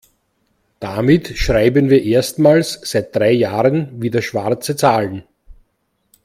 Damit 0.79 1.37
schreiben 1.37 1.91
wir 1.91 2.01
erstmals 2.01 2.81
seit 2.85 3.15
drei 3.15 3.33
Jahren 3.33 4.01
wieder 4.01 4.23
schwarze 4.23 4.75
Zahlen. 4.75 5.25